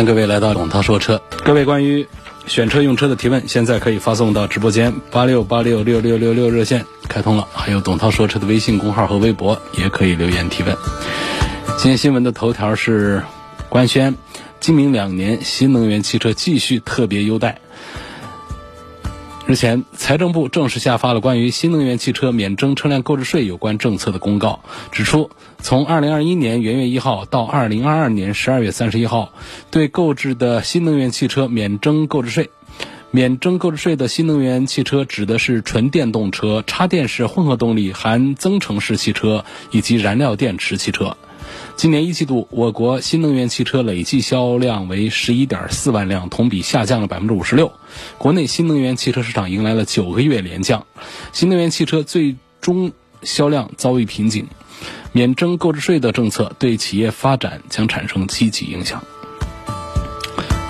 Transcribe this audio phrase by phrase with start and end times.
[0.00, 1.20] 欢迎各位来到董涛说车。
[1.44, 2.08] 各位关于
[2.46, 10.74] 选车用车的提问，现在可以发送到直播间八六八六六六六六热线开通了，还有董涛说车的微信公号和微博也可以留言提问。
[11.76, 13.22] 今天新闻的头条是
[13.68, 14.16] 官宣，
[14.58, 17.60] 今明两年新能源汽车继续特别优待。
[19.46, 24.60] 日前，财政部正式下发了关于新能源汽车免征车辆购置税有关政策的公告，
[24.92, 29.32] 指出，从2021年元月一号到2022年12月31号，
[29.70, 32.50] 对购置的新能源汽车免征购置税。
[33.10, 41.16] 免征购置税的新能源汽车指的是纯电动车、插电式混合动力含增程式汽车以及燃料电池汽车。
[41.80, 47.72] 今年一季度，我国新能源汽车累计销量为十一点四万辆，同比下降了百分之五十六。
[48.18, 50.84] 国内新能源汽车市场迎来了九个月连降，
[51.32, 52.92] 新能源汽车最终
[53.22, 54.46] 销量遭遇瓶颈。
[55.12, 59.02] 免征购置税的政策对企业发展将产生积极影响。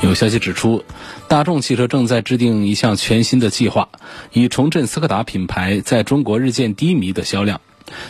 [0.04, 0.84] 有消息指出，
[1.26, 3.88] 大众汽车正在制定一项全新的计划，
[4.32, 7.60] 以重振斯柯达品牌在中国日渐低迷的销量。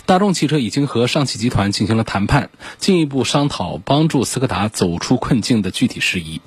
[0.06, 6.40] 大众汽车已经和上汽集团进行了谈判，进一步商讨帮助斯柯达走出困境的具体事宜。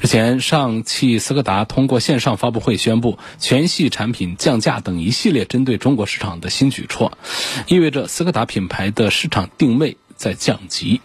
[0.00, 7.18] 日前，上汽斯柯达通过线上发布会宣布全系产品降价等一系列针对中国市场的新举措，
[7.66, 11.00] 意味着斯柯达品牌的市场定位在降级。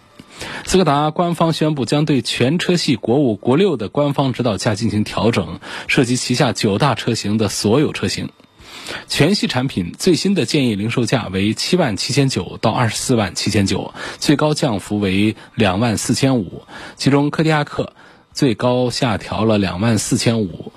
[0.66, 8.30] 斯柯达官方宣布将对全车系国五、国六的官方指导价进行调整，涉及旗下九大车型的所有车型。
[9.08, 16.64] 全系产品最新的建议零售价为七万七千九到二十四万七千九，最高降幅为两万四千五。
[16.96, 17.94] 其中，柯迪亚克
[18.34, 20.72] 最高下调了两万四千五，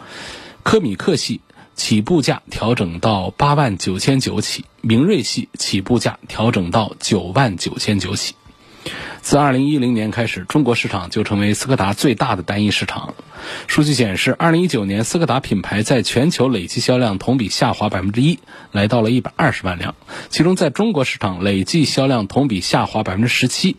[0.63, 1.41] 科米克系
[1.75, 8.35] 起步价调整到八万九千九起，明锐系起步价调整到九万九千九起。
[9.29, 13.13] 自2010年开始，中国市场就成为斯柯达最大的单一市场。
[13.67, 18.39] 数据显示，2019年斯柯达品牌在全球累计销量同比下滑百分之一，
[18.73, 19.95] 来到了一百二十万辆。
[20.31, 23.77] 其中，在中国市场累计销量同比下滑百分之十七，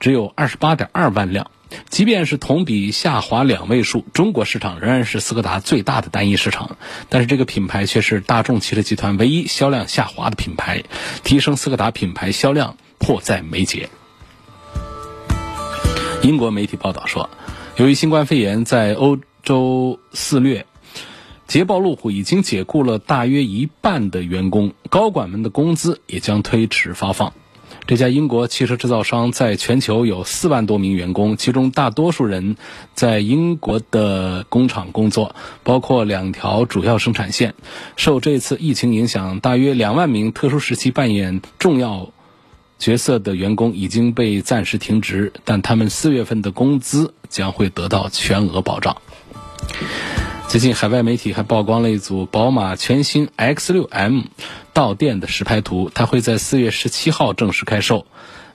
[0.00, 1.50] 只有二十八点二万辆。
[1.90, 6.78] 即便是同比下滑两位数，中国市场仍然是斯柯达最大的单一市场。
[7.10, 10.84] 但是，这个品牌却是大众汽车集团唯一销量下滑的品牌，
[11.22, 13.90] 提升斯柯达品牌销量迫在眉睫。
[16.22, 17.30] 英国媒体报道说，
[17.76, 20.66] 由于新冠肺炎在欧洲肆虐，
[21.46, 27.32] 捷豹路虎已经解雇了大约一半的员工，高管们的工资也将推迟发放。
[27.86, 32.56] 这家英国汽车制造商在全球有四万多名员工，其中大多数人
[32.94, 37.54] 在英国的工厂工作，包括两条主要生产线。
[37.96, 42.10] 受这次疫情影响，大约两万名特殊时期扮演重要。
[42.78, 48.96] 角色的员工已经被暂时停职，但他们四月份的工资将会得到全额保障。
[50.48, 54.26] 最近，海外媒体还曝光了一组宝马全新 X6M
[54.72, 58.06] 到店的实拍图，它会在四月十七号正式开售。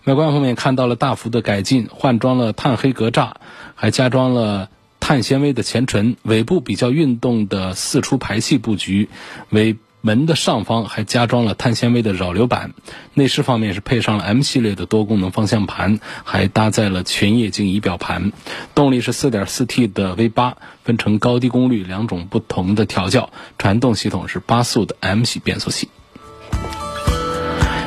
[0.05, 3.33] 外观方面看到了大幅的改进，换装了碳黑格栅，
[3.75, 4.69] 还加装了
[4.99, 9.09] 碳纤维的前唇，尾部比较运动的四出排气布局
[9.49, 9.75] 为。
[10.05, 12.73] 门的上方还加装了碳纤维的扰流板，
[13.13, 18.33] 内饰方面是配上了 M 系列的多功能方向盘，还搭载了全液晶仪表盘。
[18.75, 23.29] 动力是 4.4T 的 V8，分成高低功率两种不同的调教。
[23.57, 25.87] 传动系统是八速的 M 系变速器。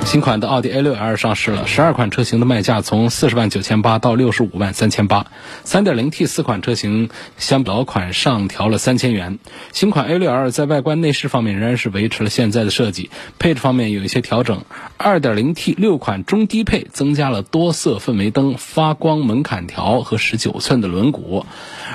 [0.06, 5.27] 新款的奥迪 A6L 上市了，十二款车型的卖价从四十万九千八到六十五万三千八。
[5.65, 9.41] 三点零 T 四款车型相比老款上调了三千元。
[9.72, 13.10] 新款 A6L 在外观内饰方面仍然是维持了现在的设计，
[13.41, 14.63] 配置方面有一些调整。
[14.97, 21.45] 二点零 T 六款中低配增加了多色氛围灯、发光门槛条和十九寸的轮毂。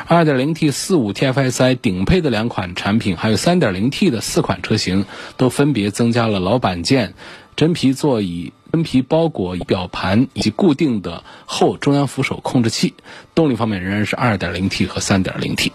[0.05, 5.05] 二点零 T 四五 TFSI 顶配的两款产品，还有三点零 T 的四款车型，
[5.37, 7.13] 都分别增加了老板键。
[7.55, 12.93] 真皮座椅、真皮包裹仪表盘以及固定的后中央扶手控制器。
[13.35, 15.71] 动力方面仍然是 2.0T 和 3.0T。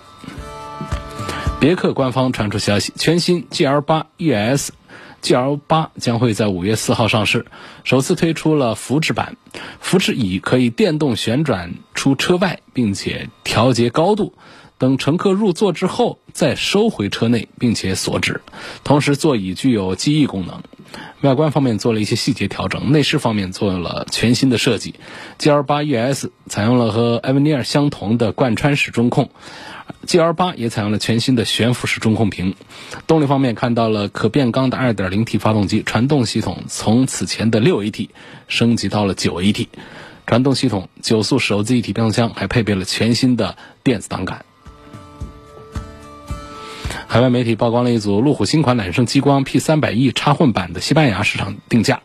[1.59, 7.47] 别克官方传出消息，全新 GL8 ES，GL 八将会在五月四号上市，
[7.83, 9.37] 首次推出了福祉版，
[9.81, 14.35] 福祉椅可以电动旋转出车外，并且调节高度。
[14.79, 18.43] 等乘客入座之后，再收回车内，并且锁止。
[18.85, 20.63] 同时，座椅具有记忆功能。
[21.21, 24.95] 外观方面做了一些细节调整，内饰方面做了全新的设计。
[25.39, 29.31] GL8 ES 采用了和 Avenir 相同的贯穿式中控
[30.07, 32.55] ，GL8 也采用了全新的悬浮式中控屏。
[33.07, 38.09] 动力方面看到了可变缸的 2.0T 发动机，传动系统从此前的 6AT
[38.49, 39.67] 升级到了 9AT。
[40.27, 44.46] 传动系统九速手自一体变速箱，还配备了全新的电子档杆。
[47.09, 52.03] 海外媒体曝光了一组路虎新款揽胜激光 P300E 插混版的西班牙市场定价，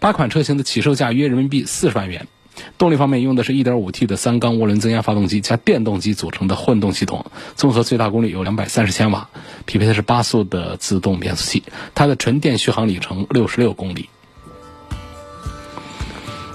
[0.00, 2.28] 八款车型的起售价约人民币四十万元。
[2.76, 7.24] 动力方面用的是 1.5T 的三缸涡轮增压发动机加电动机组成的混动系统，
[7.56, 9.28] 综合最大功率有两百三十千瓦，
[9.64, 11.64] 匹配的是八速的自动变速器，
[11.94, 14.10] 它的纯电续航里程六十六公里。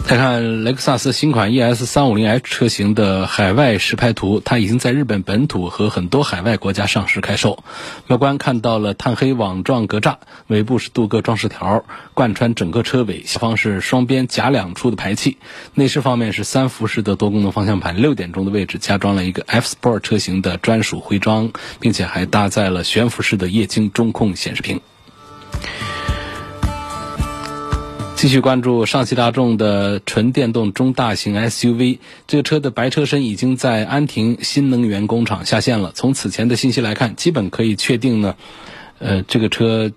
[0.05, 7.63] 再看雷克萨斯新款 ES 三五零 H 车型的海外实拍图，它已经在日本本土和很多海外国家上市开售。
[8.07, 10.15] 外观看到了碳黑网状格栅，
[10.47, 11.85] 尾部是镀铬装饰条，
[12.15, 13.23] 贯穿整个车尾。
[13.23, 15.37] 下方是双边夹两出的排气。
[15.75, 24.81] 内饰方面是三辐式的多功能方向盘，六点钟的位置加装了一个 F Sport 车型的专属徽章，并且还搭载了悬浮式的液晶中控显示屏。
[28.19, 35.94] 继续关注上汽大众的纯电动中大型 SUV，这个车的白车身已经在安亭新能源工厂下线了。
[35.95, 38.36] 从此前的信息来看，基本可以确定呢，
[38.98, 39.94] 呃，这个车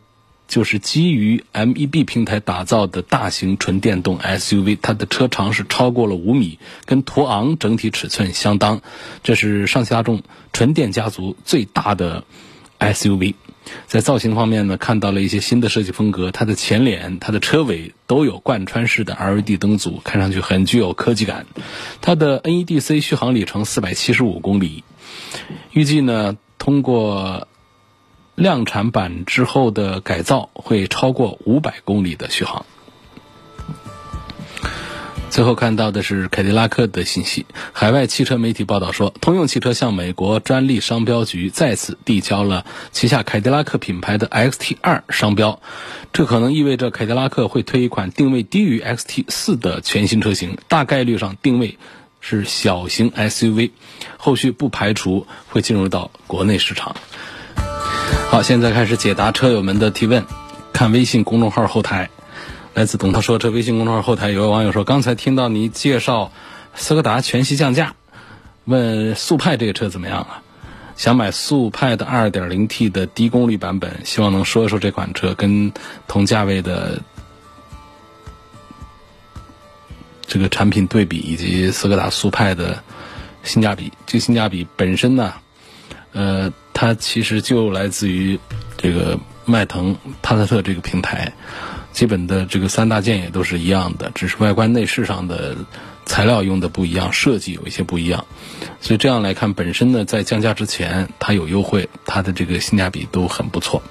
[0.47, 8.83] 就是基于 MEB 平台打造的大型纯电动 SUV，它的车长是超过了五米，跟途昂整体尺寸相当。
[9.25, 10.23] 这是上汽大众
[10.53, 12.23] 纯电家族最大的
[12.79, 13.35] SUV。
[13.87, 16.31] 在造型方面呢，看到了一些新的设计风格。
[16.31, 21.47] 它的前脸、它的车尾都有贯穿式的 LED 灯组，看上去很具有科技感。
[22.01, 24.85] 它的 NEDC 续航里程四百七十五公里，
[25.73, 27.49] 预计呢通过
[28.35, 32.67] 量产版之后的改造，会超过五百公里的续航。
[35.33, 37.47] 最后看到的是凯迪拉克的信息。
[37.73, 45.63] 海外汽车媒体报道说，通用汽车向美国专利商标局再次递交了旗下凯迪拉克品牌的 XT2 商标，
[46.13, 51.79] 这可能意味着凯迪拉克会推一款定位低于 XT4 的全新车型，大概率上定位
[52.21, 53.71] 是小型 SUV，
[54.19, 56.95] 后续不排除会进入到国内市场。
[58.29, 60.27] 好，现在开始解答车友们的提问，
[60.75, 62.11] 看微信公众号后台。
[62.75, 66.33] 来自董涛说车微信公众号后台有位网友说，刚才听到你介绍
[66.75, 67.95] 斯柯达全系降价，
[68.65, 70.43] 问速派这个车怎么样啊？
[70.97, 75.71] 想买速派的 2.0T 的低功率版本，希望能说一说这款车跟
[76.09, 76.99] 同价位的
[80.27, 82.83] 这个产品对比，以及斯柯达速派的
[83.43, 83.93] 性价比。
[84.07, 85.35] 这个性价比本身呢，
[86.13, 88.41] 呃，它其实就来自于
[88.79, 91.31] 这个迈腾、帕萨特这个平台。
[91.93, 95.57] 基本的这个三大件也都是一样的，只是外观内饰上的
[96.07, 98.25] 材料用的不一样，设计有一些不一样。
[98.81, 103.83] 所以这样来看，本身呢在降价之前它有优惠，它的这个性价比都很不错。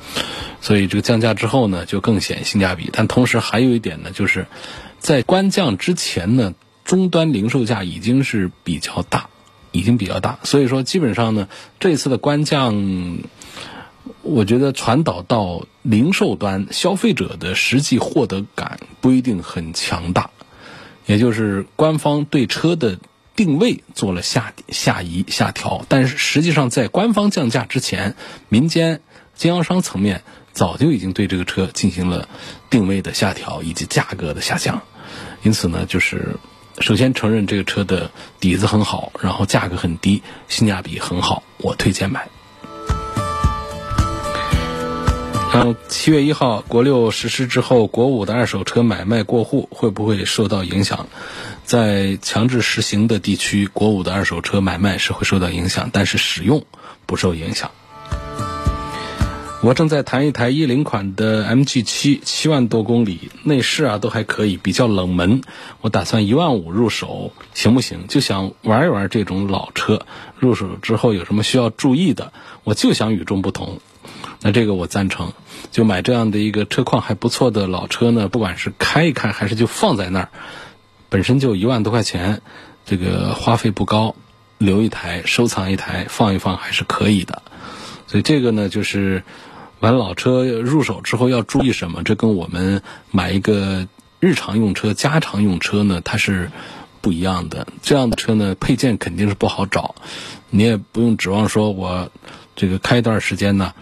[0.62, 2.90] 所以这个降价之后呢就更显性价比。
[2.92, 4.48] 但同时还有一点呢，就是
[5.00, 9.30] 在官降之前呢，终端零售价已经是比较大，
[9.72, 10.40] 已经比较大。
[10.44, 11.48] 所以说基本上呢，
[11.80, 13.20] 这次的官降。
[14.24, 20.30] 我觉得传导到零售端消费者的实际获得感不一定很强大，
[21.06, 23.00] 也就是官方对车的
[23.36, 28.16] 定位做了下下移下调，但是实际上在官方降价之前，
[28.48, 29.02] 民间
[29.34, 30.24] 经销商层面
[30.54, 32.30] 早就已经对这个车进行了
[32.70, 34.84] 定位的下调以及价格的下降，
[35.42, 36.36] 因此呢，就是
[36.80, 42.30] 首先承认这个车的底子很好，然后价格很低，性价比很好，我推荐买。
[45.54, 51.08] 嗯，七月一号国六实施之后，国五的二手车买卖过户会不会受到影响？
[51.66, 56.64] 在强制实行的地区，国五的二手车买卖是会受到影响，但是使用
[57.06, 57.70] 不受影响。
[59.62, 65.42] 我正在谈一台一零款的 MG 七，七万多公里，内饰啊都还可以，比较冷门。
[65.82, 68.08] 我打算一万五入手，行不行？
[68.08, 70.06] 就想玩一玩这种老车，
[70.40, 72.32] 入手之后有什么需要注意的？
[72.64, 73.80] 我就想与众不同。
[74.42, 75.34] 那这个我赞成，
[75.72, 80.30] 就买这样的一个车况还不错的老车呢，不管是开一开还是就放在那儿，
[81.10, 82.42] 本身就一万多块钱，
[82.86, 84.16] 这个花费不高，
[84.58, 87.44] 留一台收藏一台放一放还是可以的。
[88.08, 89.24] 所以这个呢，就是
[89.80, 92.04] 完老车入手之后要注意什么？
[92.04, 92.82] 这跟我们
[93.12, 93.88] 买一个
[94.20, 96.52] 日常用车、家常用车呢，它是
[97.00, 97.68] 不一样的。
[97.82, 99.96] 这样的车呢，配件肯定是不好找，
[100.50, 102.10] 你也不用指望说我
[102.56, 103.74] 这个开一段时间呢，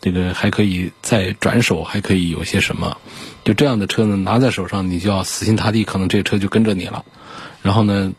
[0.00, 2.96] 这个还可以再转手，还可以有些什么。
[3.44, 7.04] 就这样的车呢，拿在手上你就要死心塌地，可能这车就跟着你了。
[7.62, 8.12] 然后呢，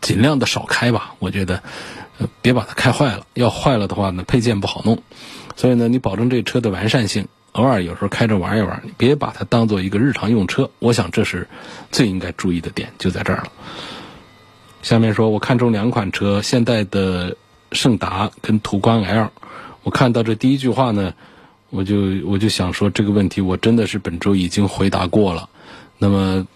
[0.00, 1.62] 尽量的少开吧，我觉得，
[2.40, 3.26] 别把它开坏了。
[3.34, 5.02] 要坏了的话呢，配件不好弄。
[5.56, 10.70] 所以呢，你保证这车的完善性，偶尔有时候开着玩一玩，你别把它当做一个日常用车。
[10.78, 11.48] 我想这是
[11.90, 13.52] 最应该注意的点，就在这儿了。
[14.82, 17.36] 下面说，我看中两款车，现代的
[17.72, 19.30] 胜达跟途观 L。
[19.82, 21.14] 我看到这第一句话呢，
[21.70, 21.96] 我就
[22.26, 25.48] 我就想说这个问题，我真的是本周已经回答过了。
[25.98, 26.46] 那么，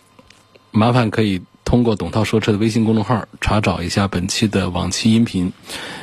[0.70, 1.42] 麻烦可以。
[1.66, 5.52] 通过董涛说车的微信公众号查找一下本期的往期音频，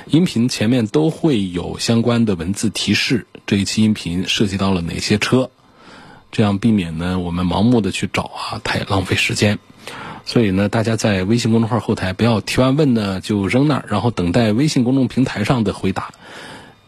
[0.08, 5.50] 音频前面都会有相关的文字提示，这一期音频涉及到了哪些车，
[6.34, 9.58] 这样避免呢我们盲目的去找啊，太浪费时间。
[10.26, 16.12] 所以呢，大家在微信公众号后台不要提完问呢就扔那儿，然后等待微信公众平台上的回答，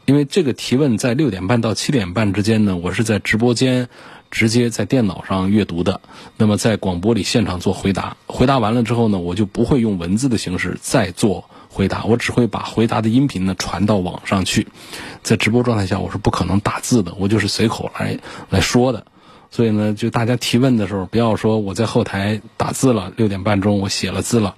[0.06, 3.90] 因为这个提问在六点半到七点半之间呢，我是在直播间。
[4.32, 6.02] 直接在电脑上阅读的，
[6.36, 14.68] 那么在广播里现场做回答，回答完了之后呢，我就不会用文字的形式再做回答，我只会把回答的音频呢传到网上去。
[15.24, 18.20] 在直播状态下，我是不可能打字的，我就是随口来
[18.50, 19.06] 来说的。
[19.52, 24.56] 所以呢，就大家提问的时候，不要说我在后台打字了，六点半钟我写了字了，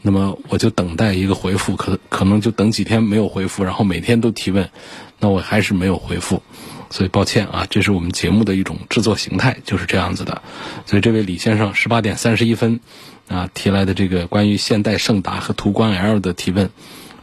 [0.00, 4.70] 那么我就等待一个回复，可可能就等几天没有回复，然后每天都提问，
[5.18, 6.42] 那我还是没有回复。
[6.90, 10.40] 所以抱歉啊，这是我们节目的一种制作形态，就是这样子的。
[10.86, 12.80] 所以这位李先生十八点三十一分
[13.28, 16.70] 啊提来的这个关于现代胜达和途观 L 的提问，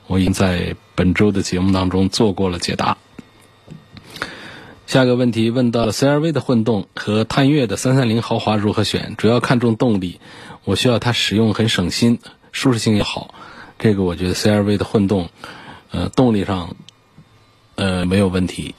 [0.06, 2.98] 我已经在本周的节目当中做过了解答。
[4.86, 9.16] 下一个问题问到了 CRV 的混动和探岳的三三零豪华如何选？
[9.18, 10.20] 主要看重动力，
[10.64, 12.20] 我需要它使用很省心，
[12.56, 13.34] 舒适性也好。
[13.78, 15.30] 这个我觉得 CRV 的混动，
[15.92, 16.78] 呃，动力上
[17.76, 18.74] 呃没有问题。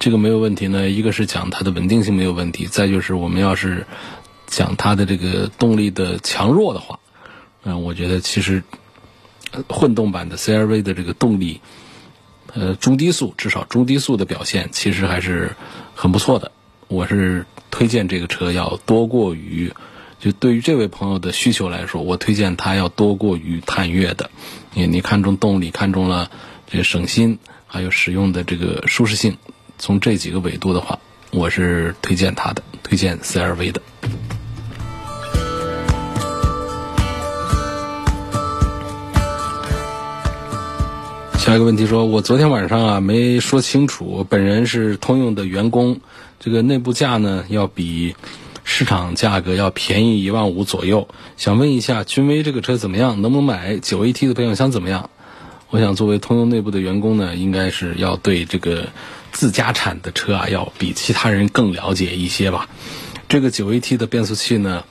[0.00, 3.86] 这个没有问题呢，一个是讲它的稳定性没有问题，再就是我们要是
[4.48, 6.98] 讲它的这个动力的强弱的话，
[7.62, 8.64] 嗯，我觉得其实
[9.68, 11.60] 混动版的 CRV 的这个动力，
[12.52, 15.54] 呃，中低速至少中低速的表现其实还是
[15.94, 16.50] 很不错的。
[16.88, 19.72] 我是推荐这个车要多过于，
[20.18, 24.30] 就对于这位朋友的需求来说，我推荐它要多过于探岳的。
[24.74, 26.30] 你你看中动力，看中了
[26.66, 29.36] 这个省心，还有使用的这个舒适性。
[29.78, 30.98] 从这几个维度的话，
[31.30, 33.82] 我是推荐他的，推荐 CRV 的。
[41.38, 46.00] 下一个问题说，我昨天晚上啊没说清楚，本人是通用的员工，
[46.40, 48.16] 这个内部价呢要比
[48.66, 51.08] 市场价格要便宜一万五左右，
[51.38, 53.78] 想问一下君威这个车怎么样，能不能买？
[53.78, 55.08] 九 AT 的变速箱怎么样？
[55.70, 58.88] 我想作为通用内部的员工呢，应该是要对这个。
[59.32, 62.70] 自家产的车啊，要比其他人更了解一些吧。
[63.28, 64.84] 这个九 AT 的变速器呢，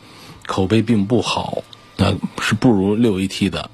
[0.45, 1.63] 口碑并不好，
[1.97, 3.71] 那是不如六 AT 的。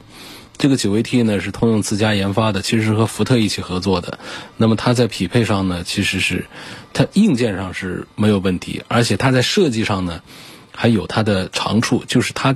[0.62, 4.20] 这个九 AT 呢是通用自家研发的，其实是和福特一起合作的。
[4.58, 6.46] 那么它在匹配上呢，其实是
[6.94, 10.22] 它硬件上是没有问题，而且它在设计上呢
[10.72, 12.56] 还有它的长处，就是它。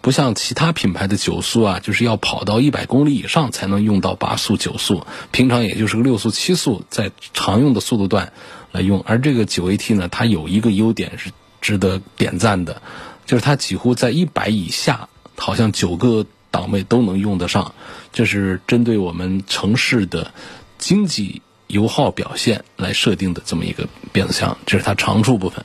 [0.00, 8.32] 不像其他品牌的九速啊，就是要跑到一百公里以上才能用到八速、九速，平常也就是个六速、七速，在常用的速度段
[8.72, 9.00] 来用。
[9.06, 11.30] 而这个九 AT 呢，它有一个优点是
[11.60, 12.82] 值得点赞的，
[13.26, 17.74] 就是它几乎在一百以下，好像九个档位都能用得上。
[18.12, 20.32] 这是针对我们城市的
[20.78, 25.64] 经济油耗表现来设定的这么一个变速箱，这是它长处部分。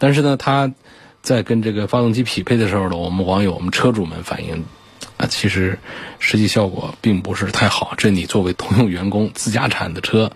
[0.00, 0.72] 但是呢，它。
[1.24, 4.62] 在跟这个发动机匹配的时候呢，我们网友、我们车主们反映，
[5.16, 5.78] 啊，其实
[6.18, 7.94] 实际效果并不是太好。
[7.96, 10.30] 这你作为通用员工，自家产的车，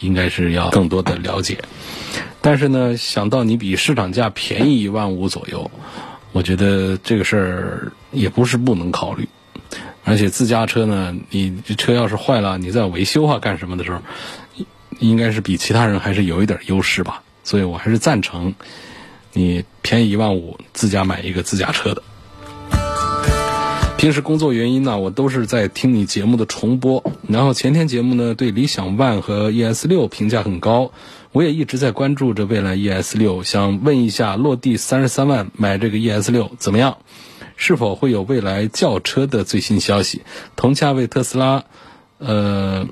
[0.00, 1.62] 应该是要更多的了解。
[2.40, 5.70] 但是呢，想到你比市场价便宜一万五左右，
[6.34, 9.28] 我觉得这个事儿也不是不能考虑。
[10.02, 14.02] 而且自家车呢，你这车要是坏了，你在维修啊干什么的时候，
[14.98, 17.22] 应该是比其他人还是有一点优势吧。
[17.44, 18.54] 所以我还是赞成。
[19.32, 22.02] 你便宜一万五，自家买一个自家车的。
[23.96, 27.12] 平时工作原因呢，我都是在听你节目的重播。
[27.28, 30.92] 然后前天节目呢，对理想 ONE 和 ES 六评价很高，
[31.34, 36.98] 我也一直在关注着未来 ES 六，想问一下，落地三十三万买这个 ES 六怎么样？
[37.56, 40.22] 是否会有未来轿车的最新消息？
[40.54, 41.64] 同价位特斯拉，
[42.18, 42.86] 呃，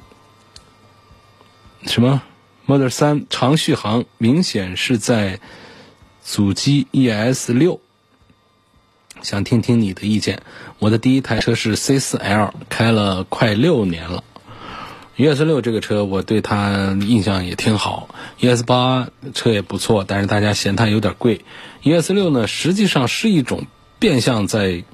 [1.86, 2.20] 什么
[2.66, 5.38] Model 3长续航明显是在
[6.24, 7.80] 阻击 ES 六，
[9.22, 10.42] 想听听你的意见。
[10.80, 14.24] 我的第一台车是 C4L，开了快六年了。
[15.16, 18.08] ES 六这个车我对它印象也挺好
[18.40, 21.44] ，ES 八车也不错，但是大家嫌它有点贵。
[21.82, 23.66] ES 六呢，实际上是一种
[23.98, 24.84] 变相在。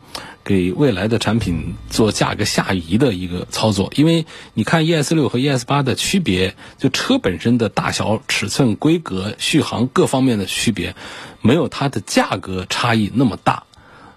[0.44, 10.96] 给未来的产品做价格下移的一个操作，因为你看 ES 六和 ES 八的区别，就车本身的大小、尺寸、规格、续航各方面的区别，
[11.42, 13.64] 没有它的价格差异那么大，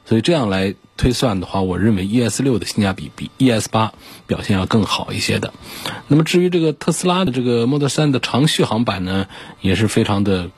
[0.05, 3.91] 所以这样来推算的话，我认为 ES 六的性价比比 ES 八
[4.27, 5.51] 表现要更好一些的。
[6.07, 9.25] 那么至于这个特斯拉的这个 Model 3的长续航版呢，
[9.61, 10.51] 也是非常的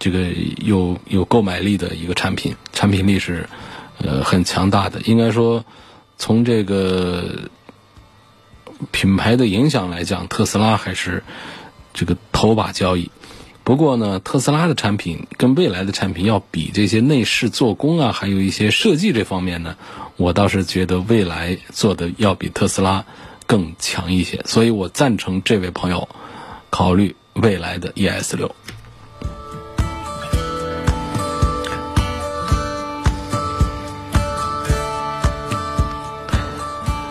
[0.00, 3.48] 这个有有购买力的一个产品，产品力是。
[3.98, 5.64] 呃，很强大的，应该说，
[6.18, 7.48] 从这个
[8.92, 11.22] 品牌的影响来讲，特斯拉还是
[11.94, 13.10] 这个头把交椅。
[13.66, 19.74] 不过呢，特斯拉的产品跟未来的产品要比这些内饰做工啊，还有一些设计这方面呢，
[20.16, 23.04] 我倒是觉得未来做的要比特斯拉
[23.48, 24.40] 更强一些。
[24.44, 26.08] 所以我赞成这位朋友
[26.70, 28.54] 考虑未来的 ES 六。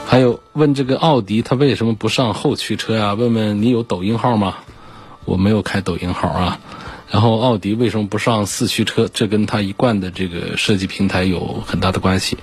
[0.06, 3.14] 还有问这个奥迪，它为什么不上后驱车呀？
[3.14, 4.56] 问问你有抖音号吗？
[5.26, 6.60] 我没有开抖音号啊。
[7.10, 9.08] 然后奥迪为什么不上四驱车？
[9.14, 12.38] 这跟它一贯的这个设计平台有很大的关系。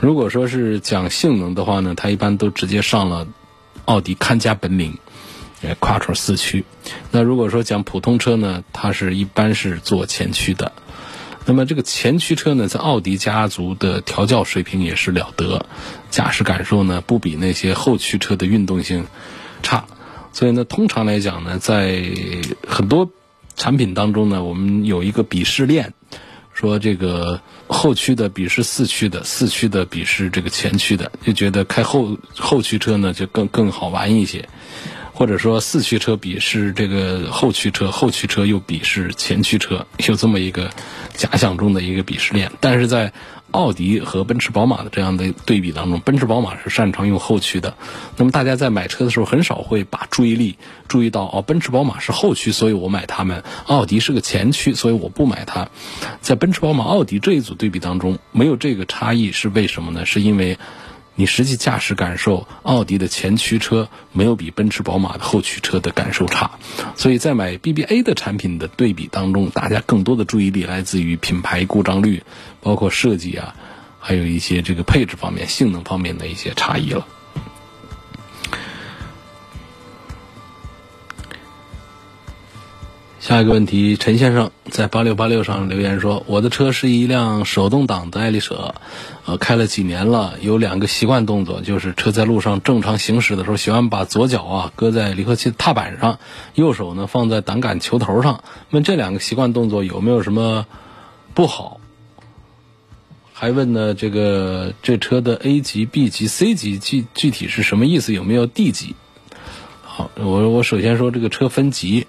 [0.00, 3.26] 如果说是讲性能的话呢，它一般都直接上了
[3.86, 4.98] 奥迪看家本领，
[5.62, 6.64] 呃，quattro 四驱。
[7.10, 10.72] 那如果说讲普通车呢，它是一般是做前驱的。
[11.46, 15.66] 那么这个前驱车呢，在奥迪家族的调教水平也是了得，
[16.08, 19.06] 驾驶感受呢不比那些后驱车的运动性
[19.62, 19.84] 差，
[20.34, 22.02] 所以呢，通常来讲呢，在
[22.66, 23.08] 很多
[23.54, 25.94] 产品当中呢，我们有一个鄙视链，
[26.52, 34.48] 说这个后驱的鄙视四驱的，四驱的鄙视这个前驱的，就觉得开后后驱车呢就更更好玩一些。
[35.14, 40.70] 或者说四驱车鄙视这个后驱车，后驱车又鄙视前驱车，有这么一个
[41.14, 42.50] 假想中的一个鄙视链。
[42.60, 43.12] 但是在
[43.52, 47.76] 奥迪和奔驰、宝马的这样的对比当中，奔驰、宝马是擅长用后驱的。
[48.16, 50.58] 那么大家在买车的时候，很少会把注意力
[50.88, 55.68] 注意到哦，奔驰、宝马是后驱，所以我买它们；奥迪是个前驱，所以我不买它。
[56.22, 60.04] 在奔驰、宝马、奥迪这一组对比当中，没有这个差异是为什么呢？
[60.04, 60.58] 是因为。
[61.16, 66.50] 你实际驾驶感受，奥迪的前驱车没有比奔驰、宝马的后驱车的感受差，
[66.96, 72.22] 所以在买 BBA 的产品的对比当中，大家更多的注意力来自于品牌故障率，
[72.60, 73.54] 包括设计啊，
[74.00, 77.06] 还有一些这个配置方面、性能方面的一些差异了。
[83.24, 88.74] 下一个问题，陈先生在八六八六上留言说：“我的车是一辆手动挡的爱丽舍，
[89.24, 96.18] 呃，开了几年了，有两个习惯动作，就是车在路上正常行驶的时候，喜欢把左脚啊搁在离合器踏板上，
[96.54, 98.44] 右手呢放在挡杆球头上。
[98.68, 100.66] 问这两个习惯动作有没有什么
[101.32, 101.80] 不好？
[103.32, 108.12] 还问呢，这个这车的 A 级、B 级、C 级具具体是什么意思？
[108.12, 108.94] 有没有 D 级？
[109.82, 112.06] 好，我我首先说这个车分级。”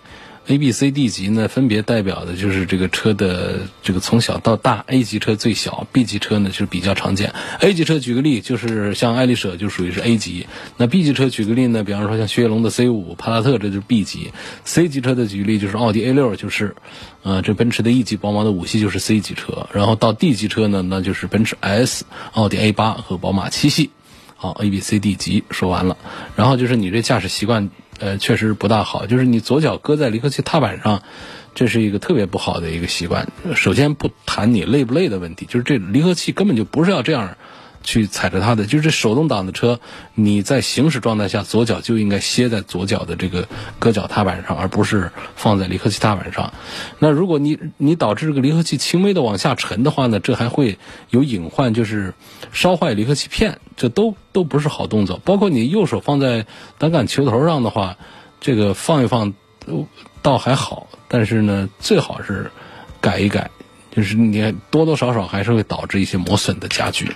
[0.47, 4.83] A、B、C、D 级呢，分别代表的就是这个车的这个从小到大。
[4.87, 7.33] A 级车最小，B 级车呢就是比较常见。
[7.59, 10.45] A 级车举个例，就是像爱丽舍就属于是 A 级。
[10.77, 14.31] 那 B 级车举个例呢，比方说像雪铁龙的 C 五、帕萨特，这就是 B 级。
[14.65, 16.75] C 级车的举例就是奥迪 A 六，就是，
[17.23, 19.67] 呃，这奔驰的 E 级、宝马的五系就是 C 级车。
[19.73, 23.89] 然后到 D 级车呢，那就是奔驰 S、奥迪 A 八和宝马七系。
[24.37, 25.97] 好，A、B、C、D 级说完了，
[26.35, 27.71] 然后就是你这驾驶习惯。
[27.99, 31.01] 呃，确实不大好，就是你左脚搁在离合器踏板上，
[31.53, 33.27] 这是一个特别不好的一个习惯。
[33.55, 37.37] 首先不谈你累不累的问题，就是这离合器根本就不是要这样
[37.85, 38.65] 去踩着它的。
[38.65, 39.79] 就是手动挡的车，
[40.13, 43.47] 你在行驶状态下，左脚就应该歇在左脚的这个
[43.79, 46.51] 搁脚踏板上，而不是放在离合器踏板上。
[46.99, 50.77] 那如果你你导致这个离合器轻微的往下沉的话呢，这还会
[51.11, 52.13] 有隐患，就是
[52.51, 53.59] 烧坏离合器片。
[53.77, 56.45] 这都都不是好动作，包括你右手放在
[56.77, 57.97] 挡杆球头上的话，
[58.39, 59.33] 这个放一放
[60.21, 62.49] 倒还好，但是呢，最好是
[63.01, 63.51] 改一改，
[63.93, 67.11] 就是你多多少少还是会导致一些磨损的加剧。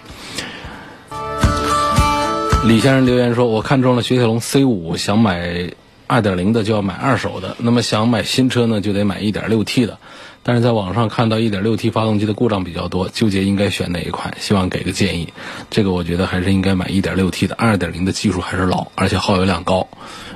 [2.65, 5.71] 李先生留言说：“我看中了雪铁龙 C 五，想买
[6.09, 9.99] 二点零的就要买二手的，那么想买新车呢，就得买一点六 T 的。
[10.41, 15.31] 但是在网上看到一点六 T 发动机的故障比较多，纠结应该选哪一款，希望给个建议。
[15.69, 19.87] 这个我觉得还是应该买一点六 T 的，二点零的技术还是老，而且耗油量高。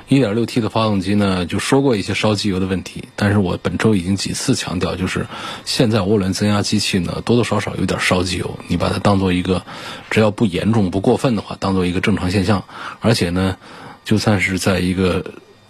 [0.06, 5.26] 一点六 T 的发动机呢，就说过一些烧机油的问题，但是我本周已经几次强调，就是
[5.64, 9.64] 现在涡轮增压机器呢，多多少少有点烧机油，你把它当做一个，
[10.10, 12.62] 只要不严重不过分的话，当做一个正常现象。
[13.00, 13.56] 而且呢，
[14.04, 15.24] 就算是在一个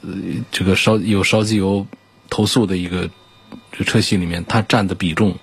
[0.06, 1.86] 呃这个烧有烧机油
[2.30, 3.10] 投诉的一个。
[3.76, 5.36] 这车系里面，它占的比重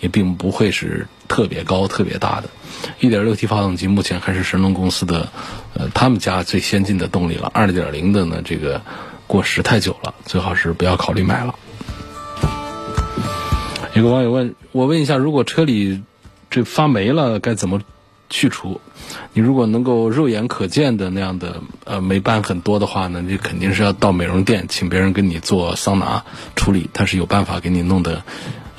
[0.00, 2.48] 也并不会是特别高、特别大的。
[3.00, 5.28] 1.6T 发动机目前还是神龙公司的，
[5.74, 7.50] 呃，他们家最先进的动力了。
[7.54, 8.82] 2.0的呢，这个
[9.28, 11.54] 过时太久了，最好是不要考虑买了。
[13.94, 16.02] 有个网友问我问一下，如果车里
[16.50, 17.80] 这发霉了，该怎么
[18.28, 18.80] 去除？
[19.32, 26.24] 你如果能够肉眼可见的那样的呃霉斑很多的话呢，你肯定是要到美容店请别人给你做桑拿
[26.56, 28.22] 处理，他是有办法给你弄得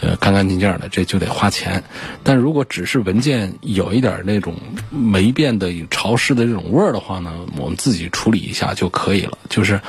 [0.01, 1.83] 呃干干净净的，这就得花钱。
[2.23, 4.55] 但如果只是闻见有一点那种
[4.89, 9.37] 霉变的潮湿的这种味儿的话呢，我们自己处理一下就可以了。
[9.49, 9.79] 就是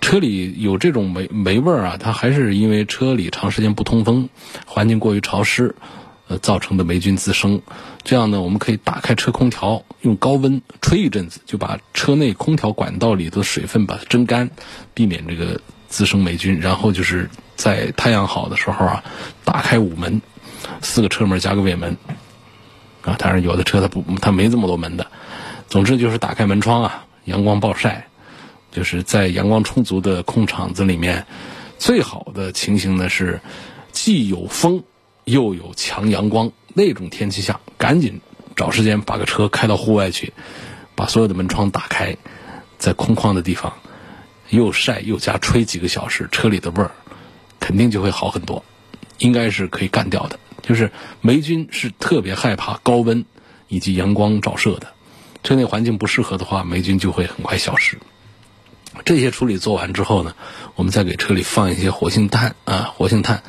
[0.00, 4.28] 车里有这种霉霉味儿啊，它还是因为车里长时间不通风，
[4.66, 5.76] 环境过于潮湿。
[6.28, 7.62] 呃，造成的霉菌滋生，
[8.02, 14.50] 这样呢，我们可以打开车空调，用高温吹一阵子，就把车内空调管道里的水分把它蒸干，
[14.92, 16.58] 避免这个滋生霉菌。
[16.58, 19.04] 然后就是在太阳好的时候啊，
[19.44, 20.20] 打开五门，
[20.82, 21.96] 四个车门加个尾门，
[23.02, 25.06] 啊，当然有的车它不，它没这么多门的。
[25.68, 28.08] 总之就是打开门窗啊，阳光暴晒，
[28.72, 31.24] 就是在阳光充足的空场子里面，
[31.78, 33.40] 最好的情形呢是
[33.92, 34.82] 既有风。
[35.26, 38.20] 又有强阳光那种天气下，赶紧
[38.54, 40.32] 找时间把个车开到户外去，
[40.94, 42.16] 把所有的门窗打开，
[42.78, 43.72] 在空旷的地方，
[44.50, 46.92] 又晒又加吹几个小时，车里的味儿
[47.58, 48.64] 肯定就会好很多，
[49.18, 50.38] 应该是可以干掉的。
[50.62, 53.24] 就是霉菌是特别害怕高温
[53.66, 54.92] 以及阳光照射的，
[55.42, 57.98] 车内环境不适合的话，霉菌就会很快消失。
[59.04, 60.36] 这些处理做完之后呢，
[60.76, 63.42] 我们再给车里放一些活性炭啊，活性炭。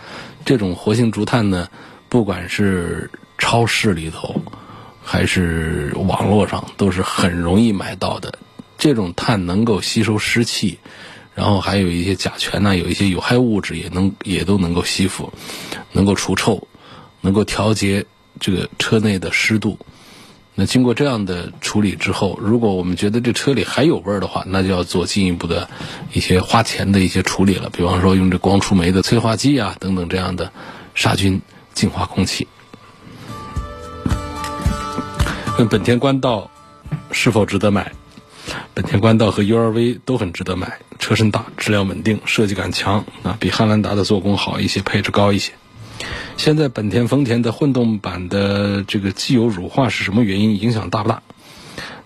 [0.48, 1.68] 这种活性竹炭呢，
[2.08, 4.42] 不管是超市里头，
[5.04, 8.34] 还是网络上，都是很容易买到的。
[8.78, 10.80] 这种碳能够吸收湿气，
[11.36, 15.34] 然后还有一些甲醛呐，有一些有害物质也能也都能够吸附，
[15.92, 16.66] 能够除臭，
[17.20, 18.06] 能够调节
[18.40, 19.78] 这个车内的湿度。
[20.60, 25.70] 那经过这样的处理之后，如果我们觉得这车里还有味儿的话，那就要做进一步的
[26.14, 27.70] 一些花钱的一些处理了。
[27.70, 30.52] 比方说用这光触媒的催化剂啊等等这样的
[30.96, 31.40] 杀菌
[31.76, 32.48] 净化空气。
[35.60, 36.50] 问本田冠道
[37.12, 37.92] 是否值得买？
[38.74, 45.54] 本田冠道和 URV 都很值得买，车身大，质量稳定，设计感强啊，比汉兰达的做工好一些，配置高一些。
[46.38, 50.60] 现在本田、丰田的混动版的这个机油乳化是什么原因？
[50.60, 51.22] 影响大不大？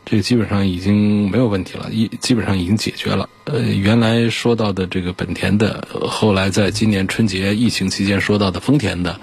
[0.05, 3.29] 这个基本上已经没有问题了，一基本上已经解决了。
[3.45, 9.19] 呃，原来说到的这个本田的，后来在今年春节疫情期间说到的丰田的，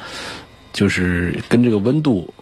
[0.72, 2.32] 就是跟这个温度。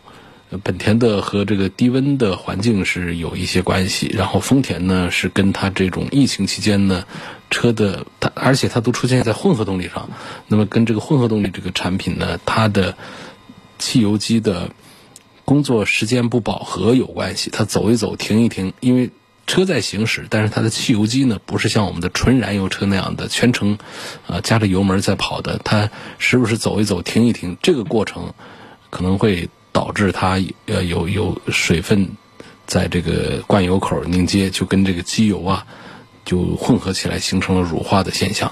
[0.63, 7.05] 本田的和这个低温的环境是有一些关系，然后丰田呢是跟它这种疫情期间呢
[7.51, 10.09] 车的它，而且它都出现在混合动力上，
[10.47, 12.97] 那么跟这个混合动力这个产品呢，它的
[13.77, 14.71] 汽油机的
[15.45, 19.11] 工作时间不饱和有关系，它走一走停一停，因为
[19.49, 23.79] 车在行驶，但是它的汽油机呢不是像我们的纯燃油车那样的全程
[24.29, 28.33] 啊加着油门在跑的，它时不时走一走停一停，这个过程
[28.91, 29.51] 可能会。
[29.77, 32.09] 导致它呃有有水分
[32.67, 35.67] 在这个灌油口凝结，就跟这个机油啊
[36.25, 38.51] 就混合起来，形成了乳化的现象。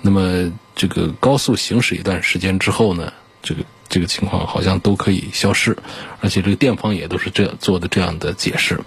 [0.00, 5.76] 那么这个高速行驶一段时间之后呢，这个这个情况好像都可以消失，
[6.20, 8.78] 而且这个店方也都是这做的这样的解释。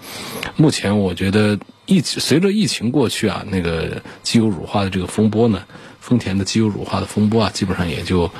[0.56, 5.62] 目前我觉得疫随着疫情过去啊，那个机油乳化的这个风波呢，
[6.00, 8.30] 丰田的机油乳化的风波啊，基本上也就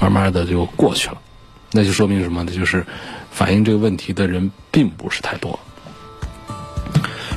[0.00, 1.18] 慢慢的就过去了。
[1.76, 2.52] 那就说明什么呢？
[2.52, 2.86] 就是
[3.32, 5.58] 反映这个问题的人并不是太多。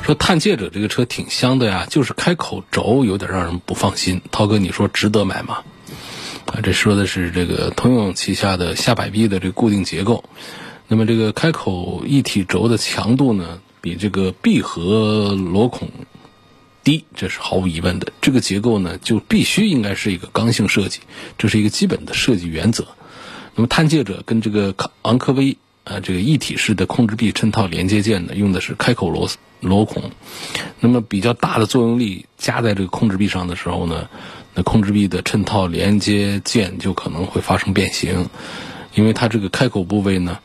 [0.04, 4.22] 说探界者这个车挺香的呀，就是开口轴有点让人不放心。
[4.30, 5.64] 涛哥，你说值得买吗？
[6.46, 10.22] 啊，这说的是这个通用旗下的下摆臂的这个固定结构。
[10.86, 15.90] 那么这个开口一体轴的强度呢，比这个闭合螺孔
[16.84, 18.12] 低，这是毫无疑问的。
[18.20, 21.00] 这个结构呢，就必须应该是一个刚性设计，
[21.36, 22.86] 这是一个基本的设计原则。
[23.58, 30.12] 那么探界者跟这个昂科威啊，这个一体式的控制臂衬套连接件呢，用的是开口螺丝螺孔。
[30.78, 34.08] 那么比较大的作用力加在这个控制臂上的时候呢，
[34.54, 38.28] 那控制臂的衬套连接件就可能会发生变形，
[38.94, 40.38] 因为它这个开口部位呢，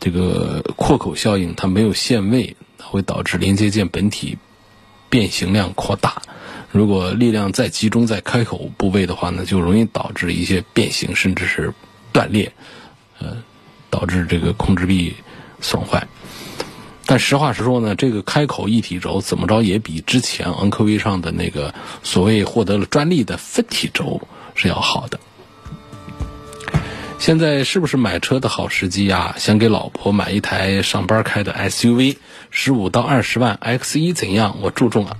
[0.00, 4.38] 这个扩口效应它没有限位，它会导致连接件本体
[5.10, 6.22] 变形量扩大。
[6.70, 11.74] 如果力量再集中在开口部位的话呢，就容易导致一些变形，甚至是
[12.14, 12.50] 断裂，
[13.18, 13.36] 呃，
[13.90, 15.16] 导致这个控制臂
[15.60, 16.06] 损坏。
[17.04, 24.22] 但实话实说呢，这个开口一体轴怎么着也比之前昂科威上的那个所谓获得了专利的分体轴
[24.54, 25.18] 是要好的。
[27.18, 29.34] 现在是不是买车的好时机呀？
[29.36, 32.16] 想给老婆买一台上班开的 SUV，
[32.50, 34.58] 十五到二十万 X 一怎样？
[34.62, 35.16] 我注重啊。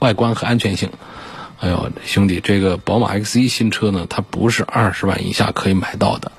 [0.00, 0.90] 外观和安全性，
[1.60, 6.30] 哎呦，兄弟，这个宝马 X1 新车呢，它不是二十万以下可以买到的。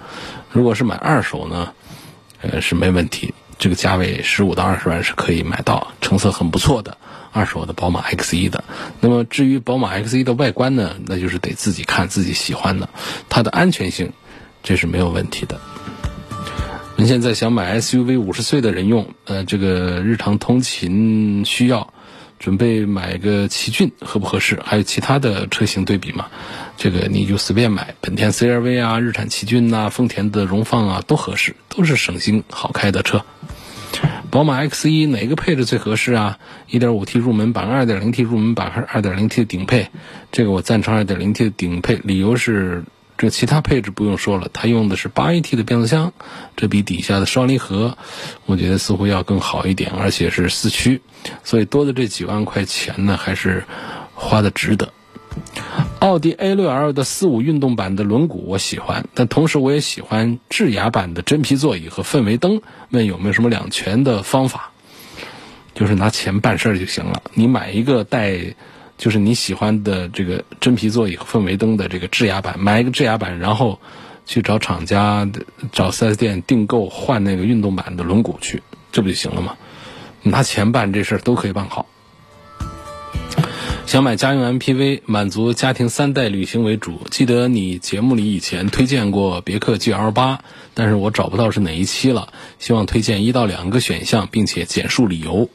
[0.52, 1.74] 如果是买二手呢，
[2.42, 6.98] 呃，是没问题，这个价位十五到二十万是可以买到，成色很不错的
[7.34, 8.64] 二手的宝马 X1 的。
[9.02, 12.88] 那么至于宝马 X1 的外观呢，那就是得自己看自己喜欢的。
[13.28, 14.14] 它的安全性，
[14.64, 15.60] 这是没有问题的。
[16.96, 21.94] 您现在想买 SUV，五十岁的人用，呃，这个日常通勤需要。
[22.40, 24.60] 准备买个奇骏合不合适？
[24.64, 26.28] 还有其他的车型对比吗？
[26.78, 33.24] 这个你就随便买，本田 CR-V 啊，日产奇骏呐，丰田的荣放啊，都合适，都是省心好开的车。
[34.32, 36.40] 宝马 X1 哪个配置最合适啊
[36.72, 39.90] ？1.5T 入门版、2.0T 入门版还是 2.0T 的顶配？
[40.32, 42.84] 这个我赞成 2.0T 的顶配，理由是。
[43.20, 46.14] 这其他配置不用说了，它用的是八 AT 的变速箱，
[46.56, 47.98] 这比底下的双离合，
[48.46, 51.02] 我觉得似乎要更好一点，而且是四驱，
[51.44, 53.66] 所以多的这几万块钱呢，还是
[54.16, 54.94] 花的值得。
[56.00, 62.62] 奥迪 A6L 的四五运动版的轮毂我喜欢，但同时我也喜欢智雅版的真皮座椅和氛围灯。
[62.90, 64.72] 问有没有什么两全的方法？
[65.76, 67.22] 就是拿钱办事儿就行了。
[67.34, 68.56] 你买一个带。
[69.00, 73.80] 就是你喜欢的这个真皮座椅和氛围灯的这个智雅版，买一个智雅版，然后
[74.26, 75.28] 去找厂家、
[75.72, 79.56] 找 4S 店订购换那个运动版的轮毂去，这不就行了吗？
[80.22, 81.88] 拿钱办这事儿都可以办好。
[83.86, 87.02] 想买家用 MPV，满足家庭三代旅行为主。
[87.10, 90.44] 记得你节目里以前推荐过别克 GL 八，
[90.76, 92.32] 但是我找不到是哪一期了。
[92.60, 95.50] 希望推荐一到两个选项，并且简述理由。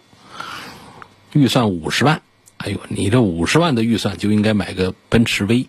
[1.33, 2.23] 预算五十万。
[2.65, 5.69] 哎呦，你这五十万的预算就应该买个奔驰 V，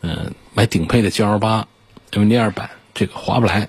[0.00, 1.66] 嗯，买顶配的 GL 八
[2.12, 3.68] M 尼二版，这个划不来。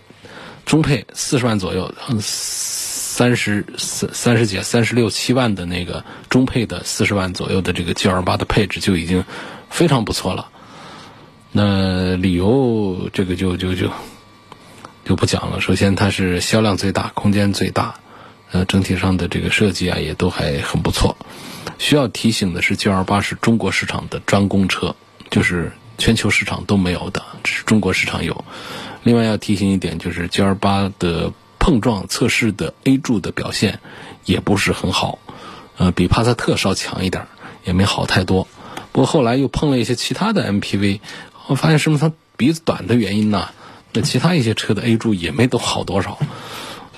[0.65, 9.25] 中配四十万左右，三十三三十几、三十六七万的那个中配的四十万左右的这个 GL 八的配置就已经
[9.69, 10.49] 非常不错了。
[11.51, 13.89] 那理由这个就就就
[15.03, 15.59] 就不讲了。
[15.59, 17.95] 首先，它是销量最大，空间最大，
[18.51, 21.17] 呃，整体上的这个设计啊也都还很不错。
[21.77, 24.95] 需要提醒的是，G L 八是中国市场的专供车，
[25.29, 28.43] 就是全球市场都没有的，只是中国市场有。
[29.03, 33.79] 另外要提醒一点，就是 G L 八的碰撞测试的 A 柱的表现
[34.25, 35.19] 也不是很好，
[35.77, 37.27] 呃，比帕萨特稍强一点，
[37.65, 38.47] 也没好太多。
[38.91, 41.01] 不过后来又碰了一些其他的 M P V，
[41.47, 43.49] 我发现是不是它鼻子短的原因呢？
[43.91, 46.17] 那其他一些车的 A 柱也没都好多少。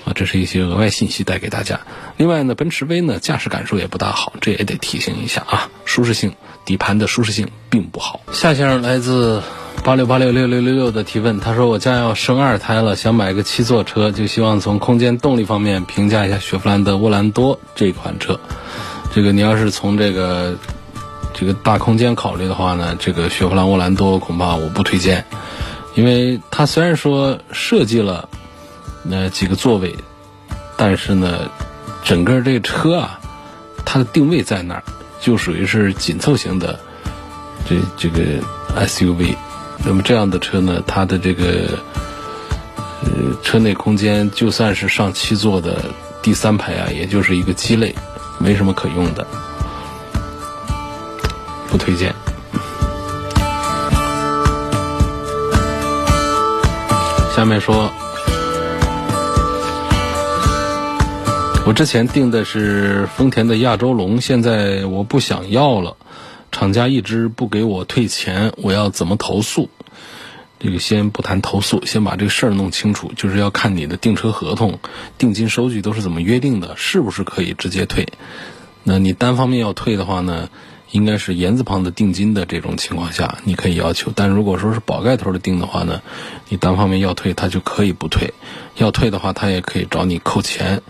[0.06, 1.80] 啊，这是一些额外信息带给大家。
[2.16, 5.68] 另外呢，奔驰 V 呢，驾驶感受也不大好，这也得提醒一下啊。
[5.84, 6.32] 舒适性，
[6.64, 8.20] 底盘的舒适性并不好。
[8.32, 9.42] 夏先生来自
[9.82, 18.38] 八六八六六六六六的提问，他说我将要生二胎了，想买个七座车，就希望从空间动力方面评价一下雪佛兰的沃兰多这款车。
[19.12, 20.56] 这个你要是从这个
[21.34, 25.24] 这个大空间考虑的话呢，这个雪佛兰沃兰多恐怕我不推荐，
[25.96, 28.28] 因为它虽然说设计了。
[29.08, 29.94] 那几个座位，
[30.76, 31.48] 但是呢，
[32.04, 33.20] 整个这车啊，
[33.84, 34.82] 它的定位在那儿，
[35.20, 36.78] 就属于是紧凑型的
[37.68, 38.42] 这这个
[38.76, 39.36] SUV。
[39.84, 41.78] 那么这样的车呢，它的这个
[43.02, 43.10] 呃
[43.44, 45.84] 车内空间，就算是上七座的
[46.20, 47.94] 第三排啊，也就是一个鸡肋，
[48.38, 49.26] 没什么可用的，
[51.68, 52.12] 不推荐。
[57.36, 57.92] 下面说。
[61.66, 65.96] 我之前订的是丰田的亚洲龙，现在我不想要了，
[66.52, 69.68] 厂家一直不给我退钱，我要怎么投诉？
[70.60, 74.78] 这个先不谈投诉，先把这个事儿弄清楚，就是要看你的订车合同、
[75.18, 78.06] 定金收据都是怎么约定的，是不是可以直接退？
[78.84, 80.48] 那你单方面要退的话呢，
[80.92, 84.12] 应该是言字旁的定金的这种情况下，你可以要求。
[84.14, 86.00] 但如果说是宝盖头的定的话呢，
[86.48, 88.28] 你单方面要退，他就可以不退；
[88.76, 90.80] 要退的话，他也可以找你扣钱。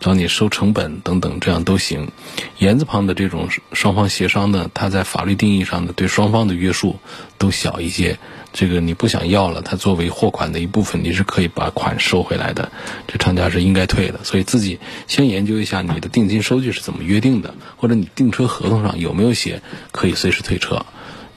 [0.00, 2.10] 找你收成本等等，这样都行。
[2.58, 6.98] 言字旁的这种双方协商呢，它在法律定义上呢，对双方的约束
[7.36, 8.18] 都小一些。
[8.50, 12.72] 这个你不想要了，它作为货款的一部分，你是可以把款收回来的。
[13.06, 14.20] 这厂家是应该退的。
[14.24, 20.86] 所以自己先研究一下你的定金收据是怎么约定的，或者你订车合同上有没有写可以随时退车，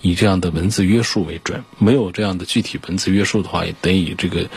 [0.01, 1.63] 以这样的文字约束为准。
[1.77, 4.47] 没有这样的具体文字约束的话，也得以这个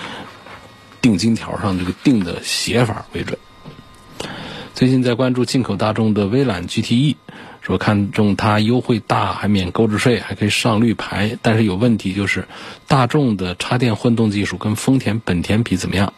[1.00, 3.36] 定金条上这个定的写法为准。
[4.74, 7.16] 最近在关注进口大众的威朗 GTE，
[7.60, 11.38] 说看中它优惠大，还免购置税，还可以上绿牌。
[11.42, 12.48] 但是有问题就是，
[12.88, 16.12] 大众的插电混动技术跟丰田、本田比怎么样？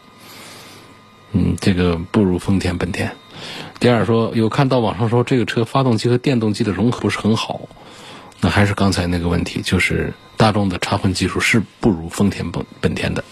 [1.33, 3.15] 嗯，这个不如丰田、本田。
[3.79, 7.69] 第二说有看到网上说这个车发动机和电动机的融合不是很好，
[8.41, 13.23] 那还是刚才那个问题，就是大众的插混技术是不如丰田、本本田的。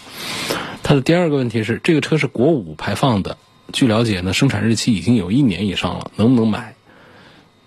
[0.83, 3.37] 它的第二个问题是这个车是国五排放的。
[3.73, 6.75] 据了解呢，生产日期已经有一年以上了，能不能买？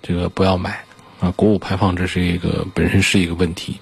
[0.00, 0.84] 这个不要买
[1.20, 1.32] 啊！
[1.36, 3.78] 国五排放这是一个本身是一个问题。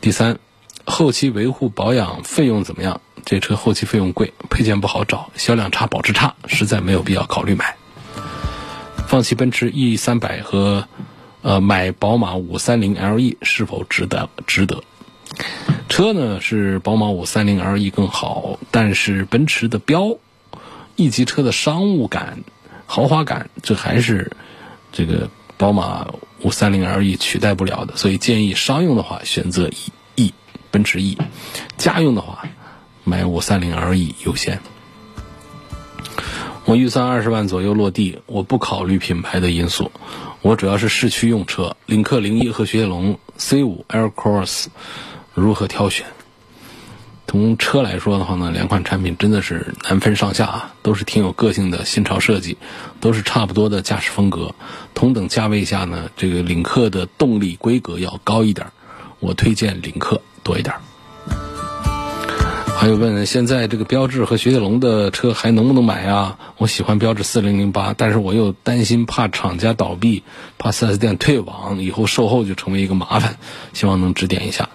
[0.00, 0.38] 第三，
[0.84, 3.00] 后期维护保养费用怎么样？
[3.24, 7.76] 这车后期费用贵，配件不好找，销量差，保值差，实在没有必要考虑买。
[9.06, 10.88] 放弃奔驰 E 三百和
[11.42, 14.28] 呃买宝马五三零 LE 是否值得？
[14.46, 14.82] 值得。
[15.88, 20.16] 车呢是宝马五三零 LE 更好，但是奔驰的标。
[21.00, 22.44] 一级车的商务感、
[22.84, 24.32] 豪华感，这还是
[24.92, 27.96] 这个宝马五三零 LE 取代不了的。
[27.96, 29.70] 所以建议商用的话选择
[30.16, 30.34] E，
[30.70, 31.16] 奔驰 E；
[31.78, 32.44] 家用的话
[33.02, 34.60] 买五三零 LE 优先。
[36.66, 39.90] 我预算二十万左右落地，我不考虑品牌的因素，
[40.42, 41.74] 我主要是市区用车。
[41.86, 44.66] 领克零一和雪铁龙 C 五 Air Cross
[45.32, 46.04] 如何挑选？
[47.30, 52.58] 从车来说的话呢，两款产品真的是难分上下啊，都是挺有个性的新潮设计，
[52.98, 54.52] 都是差不多的驾驶风格。
[54.94, 58.66] 同等价位下呢，这个领克的动力规格要高一点，
[59.20, 60.74] 我推荐领克多一点。
[62.76, 66.36] 还有问，现在这个标致和雪铁龙的车还能不能买啊？
[66.56, 70.24] 我喜欢标致四零零八，但是我又担心怕厂家倒闭，
[70.58, 73.36] 怕 4S 店退网，以后售后就成为一个麻烦，
[73.72, 74.68] 希望能指点一下。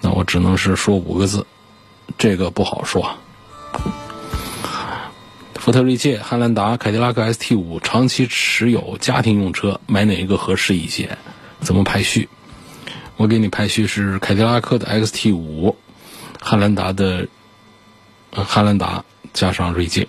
[0.00, 1.46] 那我只能是说五个字。
[2.16, 3.16] 这个不好说。
[5.54, 11.18] 福特锐界、汉兰达、凯迪拉克 ST 五长期持有家庭用车，买哪一个合适一些？
[11.60, 12.28] 怎么排序？
[13.16, 15.76] 我给你排序是凯迪拉克的 XT 五，
[16.40, 17.28] 汉兰达的
[18.30, 20.08] 汉兰达加上锐界。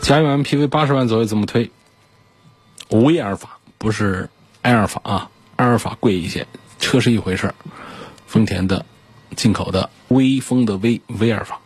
[0.00, 1.70] 家用 MPV 八十万左右怎么推？
[2.88, 4.30] 无阿尔法不是
[4.62, 6.46] 埃尔法啊，阿尔法贵一些，
[6.78, 7.54] 车是一回事儿。
[8.26, 8.86] 丰田的。
[9.34, 11.58] 进口的威风的威威尔法。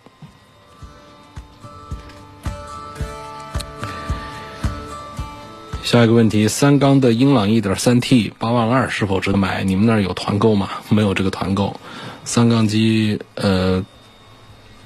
[5.83, 9.63] 下一个问题，三缸的英朗一点三 T 八万二是否值得买？
[9.63, 10.69] 你们那儿有团购吗？
[10.89, 11.79] 没有这个团购。
[12.25, 13.87] 三缸机，呃，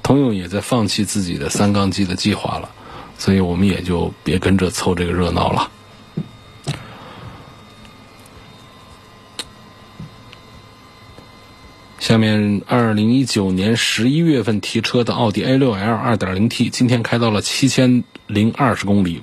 [0.03, 2.69] 通用也在放弃自己的三缸机的计划了，
[3.17, 5.71] 所以我们也就别跟着凑这个热闹了。
[12.11, 19.23] 下面，二零一九年十一月份提车的奥迪 A 六 L 二点零 T，今天开到了七千零二十公里，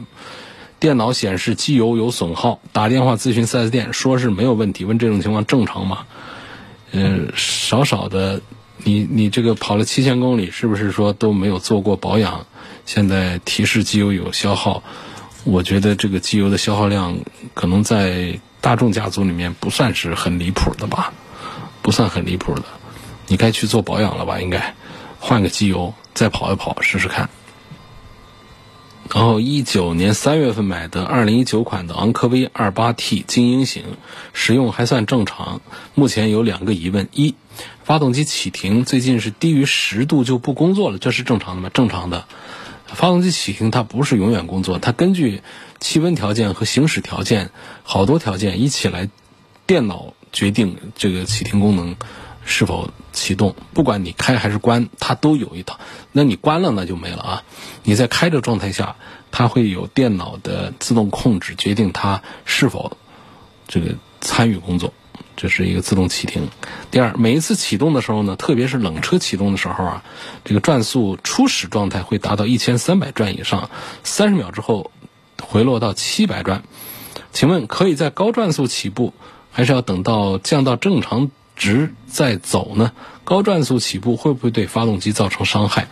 [0.79, 4.85] 电脑显示机油有损耗，打电话咨询 4S 店，说是没有问题。
[4.85, 6.05] 问这种情况正常吗？
[6.93, 8.39] 嗯，少少的，
[8.77, 12.45] 你你这个跑了七千公里，是不是说都没有做过保养？
[12.85, 14.81] 现在提示机油有消耗，
[15.43, 17.17] 我觉得这个机油的消耗量
[17.53, 21.11] 可能在大众家族里面不算是很离谱的吧。
[21.79, 22.63] 不算很离谱的，
[23.27, 24.39] 你该去做保养了吧？
[24.39, 24.75] 应该
[25.19, 27.29] 换个机油，再跑一跑试试看。
[29.13, 33.83] 然后一九年三月份买的二零一九款的昂科威二八 T 精英型，
[34.33, 35.61] 使用还算正常。
[35.93, 37.35] 目前有两个疑问：一，
[37.83, 41.69] 发动机启停最近是低于十度就不工作了，这是正常的吗？
[41.73, 42.25] 正常的。
[42.85, 45.41] 发动机启停它不是永远工作，它根据
[45.79, 47.49] 气温条件和行驶条件
[47.83, 49.09] 好多条件一起来，
[49.65, 50.13] 电脑。
[50.33, 51.95] 决定这个启停功能
[52.45, 55.79] 是否启动，不管你开还是关，它都有一套。
[56.11, 57.43] 那你关了那就没了啊！
[57.81, 58.95] 你在开着状态下，
[59.31, 62.95] 它会有电脑的自动控制，决定它是否
[63.67, 64.93] 这个参与工作，
[65.35, 66.47] 这是一个自动启停。
[66.91, 70.03] 第二，每一次启动的时候呢，特别是冷车启动的时候啊，
[70.45, 73.71] 这个转速初始状态会达到一千三百转以上，
[74.03, 74.91] 三十秒之后
[75.41, 76.61] 回落到七百转。
[77.33, 79.13] 请问可以在高转速起步，
[79.51, 82.91] 还是要等到降到正常直在走呢？
[83.23, 85.87] 高转速起步会不会对发动机造成伤害？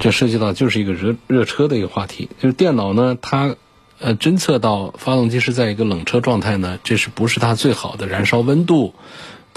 [0.00, 3.54] 这涉及到就是一个热热车的一个话题，就是电脑呢，它
[4.00, 8.94] 呃侦测到发动机是在一个冷车状态呢，这是不是它最好的燃烧温度？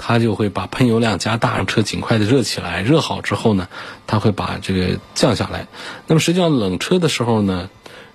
[0.00, 2.82] 它就会把喷油量加大，让车尽快的热起来。
[2.82, 3.66] 热好之后呢，
[4.06, 5.66] 它会把这个降下来。
[6.06, 7.68] 那么实际上冷车的时候呢，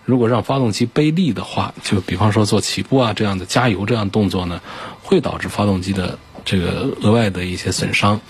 [0.06, 4.62] 如果让发动机背力的话，就比方说做起步啊这样的加油这样动作呢，
[5.02, 8.22] 会导致发动机的这个额外的一些损伤。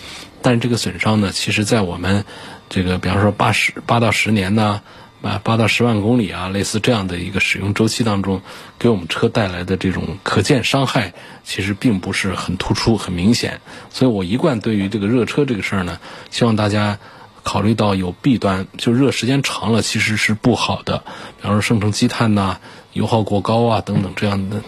[0.41, 2.25] 但是这个损伤呢，其实在我们
[2.69, 4.81] 这个比方说八十八到十年呢。
[5.23, 8.41] 啊，八到十万公里啊，类似这样的一个使用周期当中，
[8.77, 11.13] 给我们车带来的这种可见伤害，
[11.45, 13.61] 其实并不是很突出、很明显。
[13.89, 15.97] 所以我一贯对于这个热车这个事儿呢，
[16.29, 16.99] 希望大家
[17.41, 20.97] 考虑到有弊端，就热时间长了其实是不好的，
[21.37, 22.59] 比方说生成积碳呐、
[22.91, 24.61] 油耗过高啊等等这样的。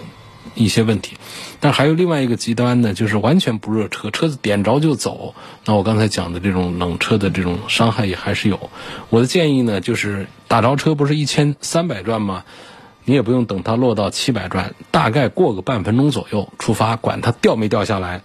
[0.56, 1.18] 一些问题，
[1.60, 5.36] 但还有另外一个极端呢，就是完全不热车，车子点着就走。
[5.66, 8.72] 那我刚才讲的这种冷车的这种伤害也还是有。
[9.10, 12.44] 我的建议呢，就是打着车不是一千三百转吗？
[13.04, 18.22] 你也不用等它落到七百转，大概过个半分钟左右出发，管它掉没掉下来，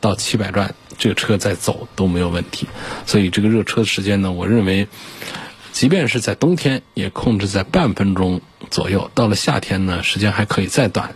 [0.00, 2.66] 到七百转这个车再走都没有问题。
[3.06, 4.88] 所以这个热车的时间呢，我认为，
[5.70, 9.10] 即便是在冬天也控制在半分钟左右。
[9.14, 11.14] 到了夏天呢，时间还可以再短。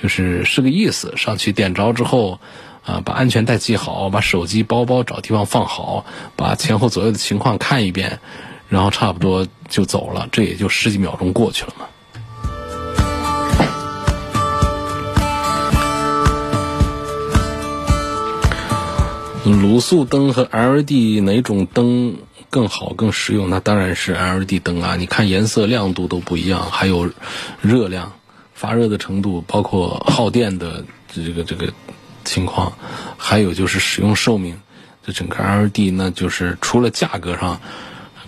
[0.00, 2.38] 就是是个意思，上去点着之后，
[2.84, 8.20] 啊，把安全带系好，把手机、包包找地方放好，把前后左右的情况看一遍，
[8.68, 11.86] 然后差不多就走了，这也就十几秒钟过去了嘛。
[19.44, 22.18] 卤素灯和 LED 哪种灯
[22.50, 23.48] 更好、更实用？
[23.48, 24.96] 那当然是 LED 灯啊！
[24.96, 27.10] 你看颜色、亮度都不一样，还有
[27.62, 28.12] 热量。
[28.58, 31.72] 发热的程度，包括耗电的这个这个
[32.24, 32.72] 情况，
[33.16, 34.60] 还有就是使用寿命，
[35.06, 37.60] 这整个 LED 呢，就是除了价格上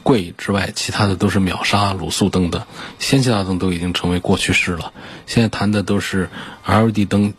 [0.04, 2.68] 贵之外，其他的都是秒杀卤素灯的。
[3.00, 4.92] 氙气大灯都已经成为过去式了，
[5.26, 6.30] 现在谈的都是
[6.64, 7.34] LED 灯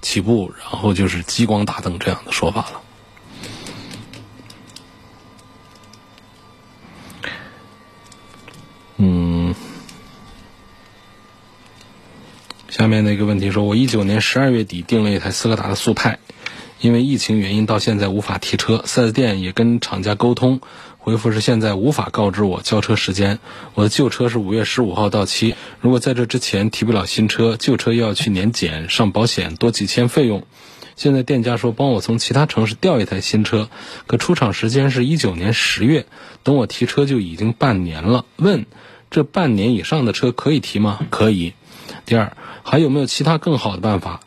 [0.00, 2.80] 起步，然后就是激光大灯这样的说法了。
[8.96, 9.54] 嗯。
[12.72, 16.20] 下面的一个问题说，我一九年十二月底订了一台斯柯达的速派，
[16.80, 20.62] 因为疫情原因到现在无法提车，4S 店也跟厂家沟通，
[20.96, 23.40] 回复是现在无法告知我交车时间。
[23.74, 30.46] 我的旧车是五月十五号到期，如果在这之前提不了新车，旧车又要去年检上保险，多几千费用。
[30.96, 33.68] 现在店家说帮我从其他城市调一台新车，
[34.06, 36.06] 可出厂时间是一九年十月，
[36.42, 38.24] 等我提车就已经半年了。
[38.36, 38.64] 问，
[39.10, 41.00] 这半年以上的车可以提吗？
[41.10, 41.52] 可以。
[42.04, 42.36] 第二。
[42.62, 44.20] 还有没有其他更好的办法？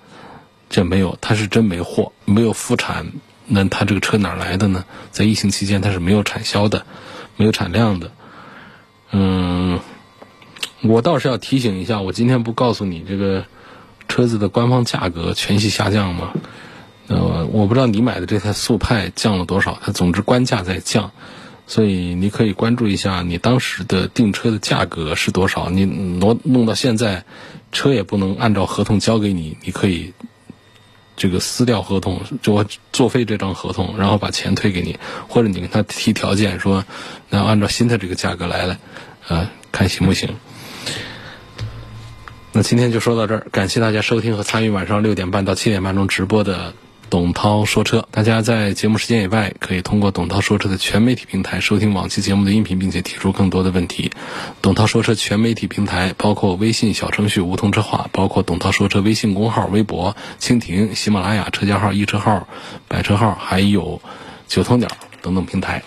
[0.70, 3.14] 这没有，他是真没货，没有复产，
[3.46, 4.84] 那他这个车哪来的呢？
[5.12, 6.86] 在疫情期间，它是没有产销的，
[7.38, 8.12] 没有产量的。
[9.12, 9.80] 嗯，
[10.82, 13.46] 我倒是要提醒一下，我今天不告诉你这个
[14.08, 16.34] 车子的官方价格全系下降吗？
[17.08, 21.12] 呃，我不知道你买的这台速派降了多少，它总之官价在降。
[21.68, 25.70] 所以你可以关注一下你当时的订车的价格是多少。
[25.70, 27.24] 你挪弄到现在，
[27.72, 30.14] 车也不能按照合同交给你，你可以
[31.18, 32.64] 这个撕掉合同，就
[32.94, 34.98] 作废这张合同，然后把钱退给你，
[35.28, 36.86] 或者你跟他提条件说，
[37.30, 38.78] 那按照新的这个价格来了，
[39.28, 40.30] 啊，看行不行？
[42.52, 46.74] 那今天就说到这儿，感谢大家收听和参与晚上六点半到七点半钟直播的。
[47.10, 54.12] 董涛说车，大家在节目时间以外，可以通过董涛说车的全媒体平台收听往期节目的音频，并且提出更多的问题。
[54.62, 62.48] 董涛说车全媒体平台包括微信小程序“梧桐车话”，包括董涛说车微信公号、微博、蜻蜓、喜马拉雅车架号、易车号、
[62.88, 64.02] 百车号，还有
[64.48, 64.90] 九头鸟
[65.22, 65.84] 等等平台。